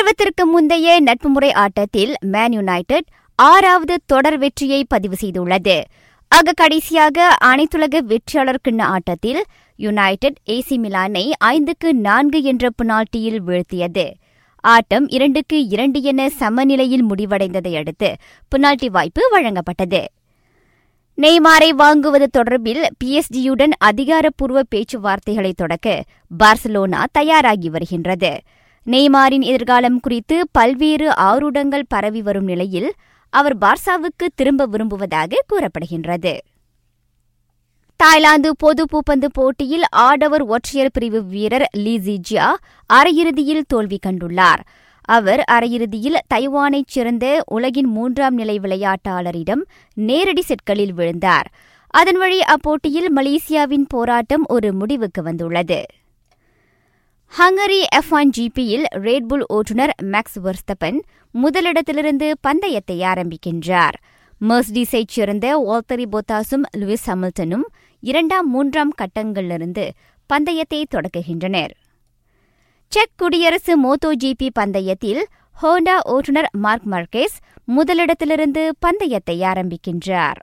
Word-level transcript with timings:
பருவத்திற்கு 0.00 0.44
முந்தைய 0.44 1.00
நட்பு 1.00 1.28
முறை 1.28 1.52
ஆட்டத்தில் 1.52 2.14
மேன் 2.20 2.52
யுனைடெட் 2.52 3.08
ஆறாவது 3.34 4.00
தொடர் 4.06 4.38
வெற்றியை 4.38 4.84
பதிவு 4.88 5.16
செய்துள்ளது. 5.20 5.80
ஆக 6.28 6.52
கடைசியாக 6.52 7.36
அனைத்துலக 7.44 7.98
வெற்றியாளர் 7.98 8.60
கிண்ண 8.68 8.82
ஆட்டத்தில் 8.82 9.44
யுனைடெட் 9.76 10.38
ஏசி 10.46 10.76
மிலானை 10.84 11.24
ஐந்துக்கு 11.44 11.92
நான்கு 11.92 12.42
என்ற 12.42 12.68
பெனால்டியில் 12.70 13.42
வீழ்த்தியது. 13.42 14.06
ஆட்டம் 14.60 15.08
இரண்டுக்கு 15.08 15.66
இரண்டு 15.66 16.02
என 16.02 16.28
சமநிலையில் 16.28 17.04
முடிவடைந்ததை 17.04 17.76
அடுத்து 17.76 18.14
பெனால்டி 18.48 18.88
வாய்ப்பு 18.88 19.22
வழங்கப்பட்டது. 19.32 20.04
நெய்மாரை 21.18 21.70
வாங்குவது 21.78 22.26
தொடர்பில் 22.38 22.86
பிஎஸ்டியுடன் 23.04 23.76
அதிகாரப்பூர்வ 23.78 24.62
பேச்சுவார்த்தைகளை 24.74 25.52
தொடக்க 25.52 26.04
பார்சலோனா 26.38 27.02
தயாராகி 27.12 27.70
வருகின்றது. 27.70 28.32
நெய்மாரின் 28.86 29.40
எதிர்காலம் 29.40 30.00
குறித்து 30.00 30.48
பல்வேறு 30.52 31.12
ஆரூடங்கள் 31.16 31.82
பரவி 31.88 32.22
வரும் 32.22 32.44
நிலையில் 32.44 32.92
அவர் 33.30 33.58
பார்சாவுக்கு 33.58 34.26
திரும்ப 34.34 34.66
விரும்புவதாக 34.66 35.44
கூறப்படுகின்றது. 35.48 36.38
தாய்லாந்து 37.96 38.56
பொது 38.56 38.84
பூப்பந்து 38.84 39.24
போட்டியில் 39.32 39.82
ஆடவர் 39.90 40.42
ஒற்றையர் 40.42 40.90
பிரிவு 40.92 41.24
வீரர் 41.24 41.68
லீசிஜியா 41.76 42.46
அரையிறுதியில் 42.94 43.62
தோல்வி 43.66 43.98
கண்டுள்ளார். 44.06 44.62
அவர் 45.00 45.44
அரையிறுதியில் 45.50 46.18
தைவானைச் 46.34 46.88
சேர்ந்த 46.88 47.42
உலகின் 47.46 47.86
மூன்றாம் 47.86 48.34
நிலை 48.34 48.58
விளையாட்டாளரிடம் 48.58 49.62
நேரடி 49.94 50.42
செட்களில் 50.48 50.92
விழுந்தார். 50.92 51.52
அதன் 51.86 52.18
வழி 52.18 52.40
அப்போட்டியில் 52.40 53.08
மலேசியாவின் 53.16 53.84
போராட்டம் 53.88 54.44
ஒரு 54.48 54.72
முடிவுக்கு 54.72 55.22
வந்துள்ளது. 55.22 55.84
ஹங்கரி 57.38 57.82
எஃப் 57.94 58.08
ஒன் 58.10 58.30
ஜிபியில் 58.36 58.84
ரேட்புல் 58.90 59.42
ஓட்டுநர் 59.46 59.92
மேக்ஸ் 60.02 60.38
வர்ஸ்தபன் 60.44 60.96
முதலிடத்திலிருந்து 61.34 62.32
பந்தயத்தை 62.40 63.00
ஆரம்பிக்கின்றார். 63.00 63.96
மெர்ஸ்டிஸைச் 64.40 65.14
சேர்ந்த 65.16 65.46
வால்தரி 65.58 66.06
போத்தாஸும் 66.12 66.64
லூயிஸ் 66.76 67.06
ஹமில்டனும் 67.06 67.66
இரண்டாம் 68.00 68.50
மூன்றாம் 68.50 68.92
கட்டங்களிலிருந்து 69.02 69.84
பந்தயத்தை 70.26 70.86
தொடக்குகின்றனர். 70.90 71.70
செக் 72.88 73.16
குடியரசு 73.16 73.74
மோட்டோ 73.86 74.12
ஜிபி 74.24 74.48
பந்தயத்தில் 74.60 75.22
ஹோண்டா 75.62 75.98
ஓட்டுநர் 76.04 76.50
மார்க் 76.52 76.88
மார்க்கேஸ் 76.90 77.36
முதலிடத்திலிருந்து 77.68 78.70
பந்தயத்தை 78.78 79.40
ஆரம்பிக்கின்றார். 79.40 80.40